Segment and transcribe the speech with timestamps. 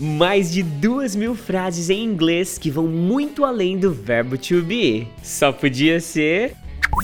[0.00, 5.06] mais de duas mil frases em inglês que vão muito além do verbo to be.
[5.22, 6.54] Só podia ser.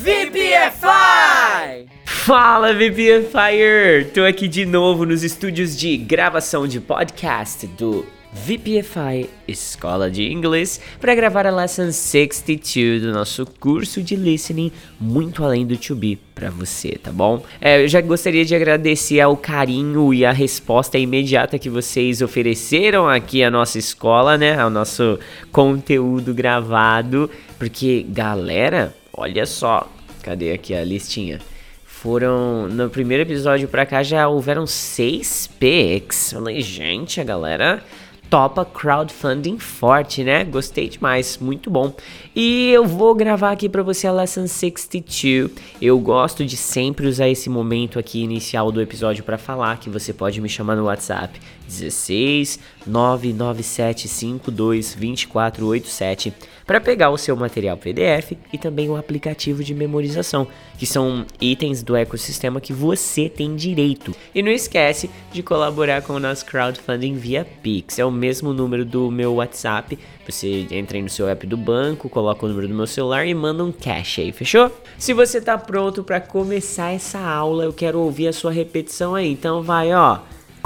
[0.01, 1.87] VPFI!
[2.05, 4.07] Fala VPFire!
[4.13, 8.05] Tô aqui de novo nos estúdios de gravação de podcast do
[8.45, 15.43] VPFI Escola de Inglês para gravar a Lesson 62 do nosso curso de listening muito
[15.43, 17.43] além do to be para você, tá bom?
[17.61, 23.09] É, eu já gostaria de agradecer ao carinho e a resposta imediata que vocês ofereceram
[23.09, 24.61] aqui à nossa escola, né?
[24.61, 25.19] Ao nosso
[25.51, 29.91] conteúdo gravado, porque galera, olha só,
[30.23, 31.41] cadê aqui a listinha?
[31.85, 32.69] Foram.
[32.69, 36.33] No primeiro episódio pra cá já houveram seis pics.
[36.33, 37.83] Falei, gente, a galera
[38.29, 40.45] topa crowdfunding forte, né?
[40.45, 41.95] Gostei demais, muito bom.
[42.35, 45.51] E eu vou gravar aqui para você a Lesson 62.
[45.81, 50.13] Eu gosto de sempre usar esse momento aqui inicial do episódio para falar que você
[50.13, 56.35] pode me chamar no WhatsApp 16 99752 2487
[56.67, 61.83] para pegar o seu material PDF e também o aplicativo de memorização, que são itens
[61.83, 64.13] do ecossistema que você tem direito.
[64.35, 68.01] E não esquece de colaborar com o nosso crowdfunding via Pix.
[68.01, 69.99] É o mesmo número do meu WhatsApp.
[70.27, 73.35] Você entra aí no seu app do banco, coloca o número do meu celular e
[73.35, 74.71] manda um cash aí, fechou?
[74.99, 79.31] Se você tá pronto para começar essa aula, eu quero ouvir a sua repetição aí.
[79.31, 80.19] Então vai, ó.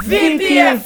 [0.03, 0.81] VPFI!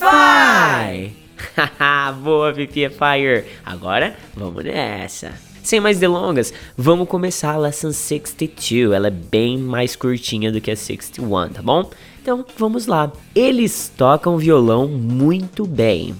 [2.22, 3.44] Boa, VPFire!
[3.64, 5.32] Agora, vamos nessa!
[5.64, 8.92] Sem mais delongas, vamos começar a Lesson 62.
[8.92, 11.88] Ela é bem mais curtinha do que a 61, tá bom?
[12.20, 13.10] Então, vamos lá.
[13.34, 16.14] Eles tocam violão muito bem.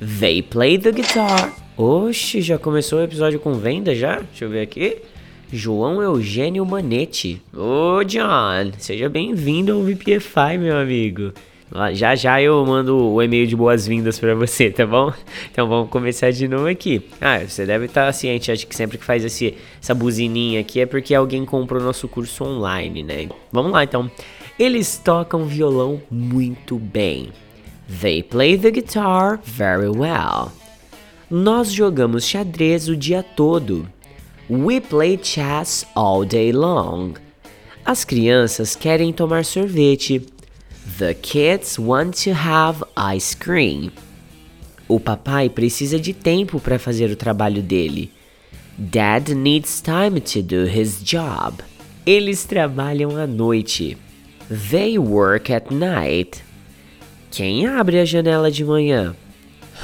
[0.00, 1.54] They play the guitar.
[1.74, 4.20] Oxe, já começou o episódio com venda já?
[4.20, 4.98] Deixa eu ver aqui.
[5.50, 7.40] João Eugênio Manetti.
[7.54, 11.32] Ô, John, seja bem-vindo ao VPFI, meu amigo.
[11.94, 15.12] Já já eu mando o e-mail de boas-vindas para você, tá bom?
[15.50, 17.02] Então vamos começar de novo aqui.
[17.18, 20.86] Ah, você deve estar ciente, acho que sempre que faz esse, essa buzininha aqui é
[20.86, 23.28] porque alguém comprou nosso curso online, né?
[23.50, 24.10] Vamos lá então.
[24.58, 27.30] Eles tocam violão muito bem.
[27.88, 30.52] They play the guitar very well.
[31.30, 33.88] Nós jogamos xadrez o dia todo.
[34.48, 37.14] We play chess all day long.
[37.84, 40.26] As crianças querem tomar sorvete.
[40.98, 43.90] The kids want to have ice cream.
[44.88, 48.12] O papai precisa de tempo para fazer o trabalho dele.
[48.78, 51.62] Dad needs time to do his job.
[52.06, 53.96] Eles trabalham à noite.
[54.48, 56.45] They work at night.
[57.36, 59.14] Quem abre a janela de manhã?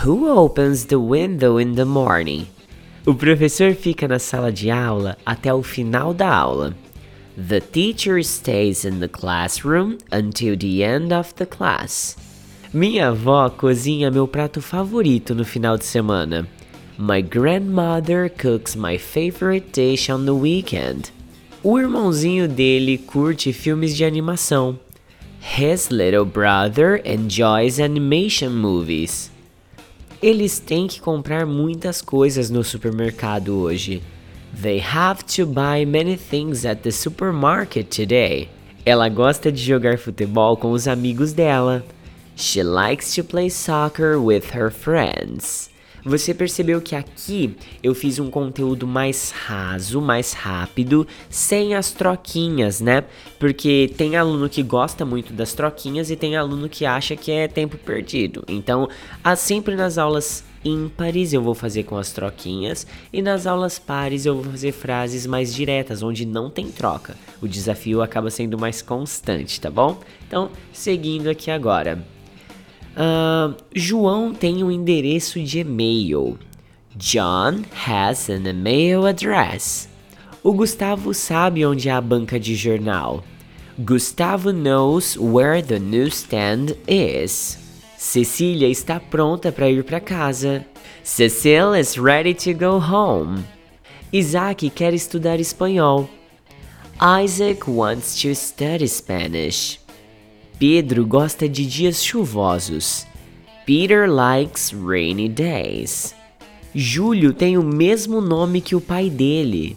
[0.02, 2.46] Who opens the window in the morning?
[3.04, 6.74] O professor fica na sala de aula até o final da aula.
[7.36, 12.16] The teacher stays in the classroom until the end of the class.
[12.72, 16.48] Minha avó cozinha meu prato favorito no final de semana.
[16.96, 21.12] My grandmother cooks my favorite dish on the weekend.
[21.62, 24.78] O irmãozinho dele curte filmes de animação.
[25.44, 29.28] His little brother enjoys animation movies.
[30.22, 34.00] Eles têm que comprar muitas coisas no supermercado hoje.
[34.54, 38.48] They have to buy many things at the supermarket today.
[38.86, 41.84] Ela gosta de jogar futebol com os amigos dela.
[42.36, 45.71] She likes to play soccer with her friends.
[46.04, 52.80] Você percebeu que aqui eu fiz um conteúdo mais raso, mais rápido, sem as troquinhas,
[52.80, 53.04] né?
[53.38, 57.46] Porque tem aluno que gosta muito das troquinhas e tem aluno que acha que é
[57.46, 58.44] tempo perdido.
[58.48, 58.88] Então,
[59.36, 64.34] sempre nas aulas ímpares eu vou fazer com as troquinhas e nas aulas pares eu
[64.34, 67.16] vou fazer frases mais diretas, onde não tem troca.
[67.40, 70.00] O desafio acaba sendo mais constante, tá bom?
[70.26, 72.04] Então, seguindo aqui agora.
[72.96, 76.38] Uh, João tem um endereço de e-mail.
[76.96, 79.88] John has an email address.
[80.42, 83.24] O Gustavo sabe onde é a banca de jornal.
[83.78, 87.58] Gustavo knows where the newsstand is.
[87.96, 90.66] Cecília está pronta para ir para casa.
[91.02, 93.44] Cecile is ready to go home.
[94.12, 96.10] Isaac quer estudar espanhol.
[97.00, 99.81] Isaac wants to study Spanish.
[100.62, 103.04] Pedro gosta de dias chuvosos.
[103.66, 106.14] Peter likes rainy days.
[106.72, 109.76] Júlio tem o mesmo nome que o pai dele.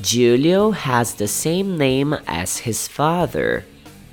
[0.00, 3.66] Julio has the same name as his father.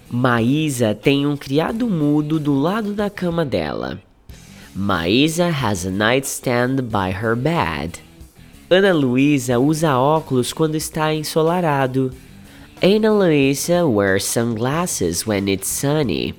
[0.09, 3.97] Maísa tem um criado mudo do lado da cama dela.
[4.75, 8.01] Maísa has a nightstand by her bed.
[8.69, 12.11] Ana Luísa usa óculos quando está ensolarado.
[12.83, 16.33] Ana Luísa wears sunglasses when it's sunny.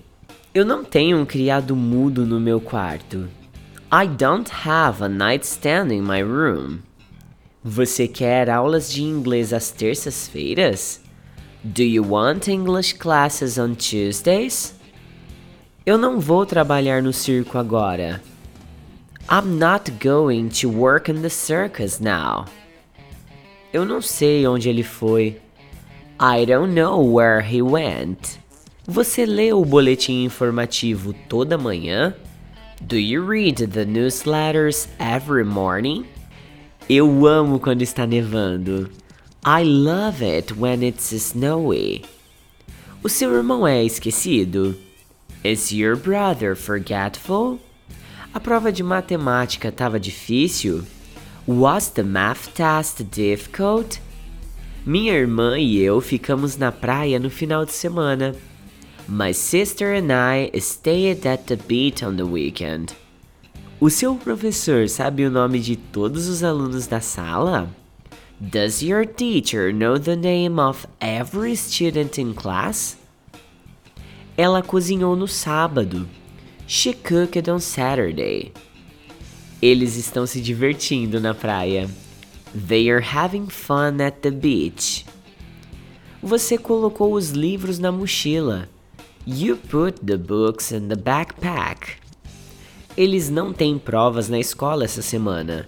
[0.53, 3.29] Eu não tenho um criado mudo no meu quarto.
[3.93, 6.81] I don't have a nightstand in my room.
[7.63, 11.01] Você quer aulas de inglês às terças-feiras?
[11.63, 14.75] Do you want English classes on Tuesdays?
[15.87, 18.21] Eu não vou trabalhar no circo agora.
[19.31, 22.47] I'm not going to work in the circus now.
[23.73, 25.41] Eu não sei onde ele foi.
[26.25, 28.39] I don't know where he went.
[28.87, 32.15] Você lê o boletim informativo toda manhã?
[32.81, 36.07] Do you read the newsletters every morning?
[36.89, 38.89] Eu amo quando está nevando.
[39.45, 42.05] I love it when it's snowy.
[43.03, 44.77] O seu irmão é esquecido?
[45.43, 47.59] Is your brother forgetful?
[48.33, 50.85] A prova de matemática estava difícil?
[51.49, 53.99] Was the math test difficult?
[54.85, 58.35] Minha irmã e eu ficamos na praia no final de semana.
[59.09, 62.93] My sister and I stayed at the beach on the weekend.
[63.79, 67.71] O seu professor sabe o nome de todos os alunos da sala?
[68.41, 72.97] Does your teacher know the name of every student in class?
[74.37, 76.09] Ela cozinhou no sábado.
[76.67, 78.53] She cooked on Saturday.
[79.61, 81.89] Eles estão se divertindo na praia.
[82.55, 85.07] They are having fun at the beach.
[86.23, 88.69] Você colocou os livros na mochila.
[89.27, 91.97] You put the books in the backpack.
[92.97, 95.67] Eles não têm provas na escola essa semana.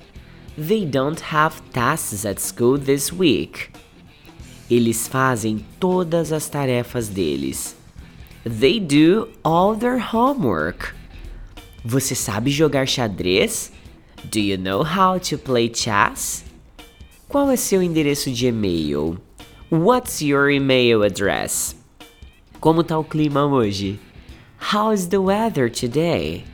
[0.56, 3.70] They don't have tasks at school this week.
[4.70, 7.74] Eles fazem todas as tarefas deles.
[8.44, 10.94] They do all their homework.
[11.82, 13.72] Você sabe jogar xadrez?
[14.24, 16.44] Do you know how to play chess?
[17.34, 19.18] Qual é seu endereço de e-mail?
[19.68, 21.74] What's your email address?
[22.60, 23.98] Como tá o clima hoje?
[24.72, 26.44] How's the weather today?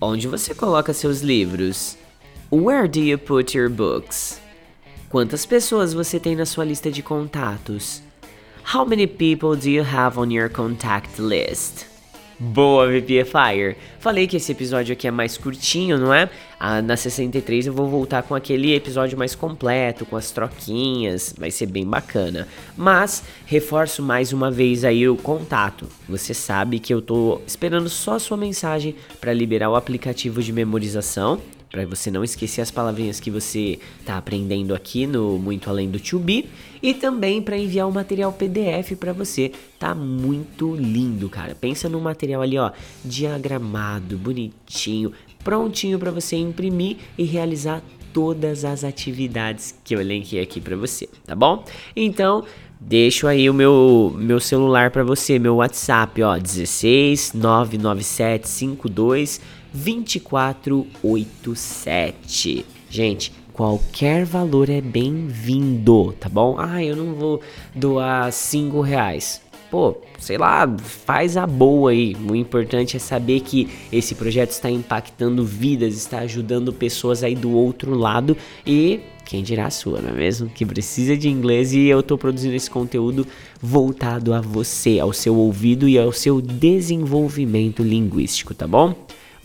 [0.00, 1.96] Onde você coloca seus livros?
[2.50, 4.40] Where do you put your books?
[5.08, 8.02] Quantas pessoas você tem na sua lista de contatos?
[8.74, 11.93] How many people do you have on your contact list?
[12.38, 13.76] Boa, VPFire!
[14.00, 16.28] Falei que esse episódio aqui é mais curtinho, não é?
[16.58, 21.52] Ah, na 63 eu vou voltar com aquele episódio mais completo, com as troquinhas, vai
[21.52, 22.48] ser bem bacana.
[22.76, 25.86] Mas reforço mais uma vez aí o contato.
[26.08, 30.52] Você sabe que eu tô esperando só a sua mensagem para liberar o aplicativo de
[30.52, 31.40] memorização
[31.74, 35.98] para você não esquecer as palavrinhas que você está aprendendo aqui no Muito Além do
[35.98, 36.48] To Be
[36.80, 39.50] e também para enviar o material PDF para você.
[39.76, 41.52] Tá muito lindo, cara.
[41.56, 42.70] Pensa no material ali, ó,
[43.04, 45.10] diagramado, bonitinho,
[45.42, 47.82] prontinho para você imprimir e realizar
[48.12, 51.64] todas as atividades que eu elenquei aqui para você, tá bom?
[51.96, 52.44] Então,
[52.80, 62.64] deixo aí o meu, meu celular para você, meu WhatsApp, ó, 16 997 52 2487.
[62.88, 66.54] Gente, qualquer valor é bem-vindo, tá bom?
[66.58, 67.40] Ah, eu não vou
[67.74, 69.42] doar 5 reais.
[69.70, 72.16] Pô, sei lá, faz a boa aí.
[72.30, 77.50] O importante é saber que esse projeto está impactando vidas, está ajudando pessoas aí do
[77.50, 80.48] outro lado e quem dirá a sua, não é mesmo?
[80.48, 83.26] Que precisa de inglês e eu estou produzindo esse conteúdo
[83.60, 88.94] voltado a você, ao seu ouvido e ao seu desenvolvimento linguístico, tá bom?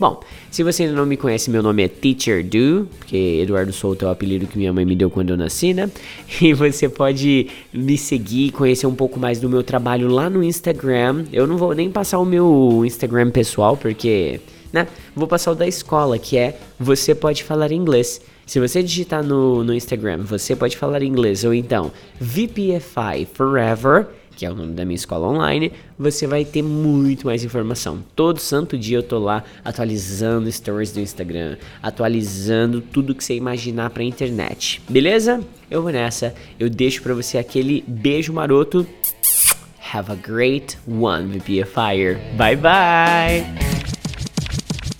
[0.00, 0.18] Bom,
[0.50, 4.08] se você ainda não me conhece, meu nome é Teacher Do, porque Eduardo Souto é
[4.08, 5.90] o apelido que minha mãe me deu quando eu nasci, né?
[6.40, 11.26] E você pode me seguir, conhecer um pouco mais do meu trabalho lá no Instagram.
[11.30, 14.40] Eu não vou nem passar o meu Instagram pessoal, porque,
[14.72, 14.88] né?
[15.14, 18.22] Vou passar o da escola, que é Você Pode Falar Inglês.
[18.46, 24.06] Se você digitar no, no Instagram, você pode falar inglês, ou então VPFI Forever
[24.40, 28.02] que é o nome da minha escola online, você vai ter muito mais informação.
[28.16, 33.90] Todo santo dia eu tô lá atualizando stories do Instagram, atualizando tudo que você imaginar
[33.90, 34.80] pra internet.
[34.88, 35.42] Beleza?
[35.70, 36.34] Eu vou nessa.
[36.58, 38.86] Eu deixo para você aquele beijo maroto.
[39.92, 42.16] Have a great one, VPFire.
[42.38, 43.44] Bye bye!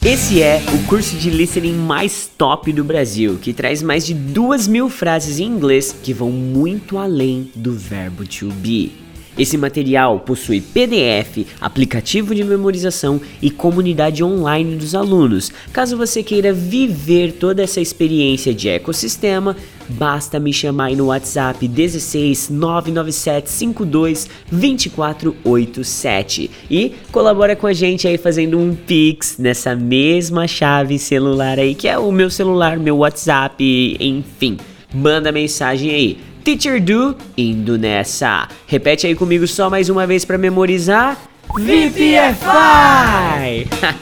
[0.04, 4.68] Esse é o curso de listening mais top do Brasil, que traz mais de duas
[4.68, 9.08] mil frases em inglês que vão muito além do verbo to be.
[9.38, 15.50] Esse material possui PDF, aplicativo de memorização e comunidade online dos alunos.
[15.72, 19.56] Caso você queira viver toda essa experiência de ecossistema,
[19.88, 28.18] basta me chamar no WhatsApp 16 997 52 2487 e colabora com a gente aí
[28.18, 33.96] fazendo um Pix nessa mesma chave celular aí, que é o meu celular, meu WhatsApp,
[33.98, 34.58] enfim.
[34.92, 38.48] Manda mensagem aí Teacher Do indo nessa.
[38.66, 41.16] Repete aí comigo só mais uma vez para memorizar.
[41.54, 42.46] VPFI!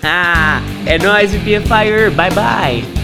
[0.87, 2.11] é nóis, VPFIer!
[2.11, 2.98] Bye bye!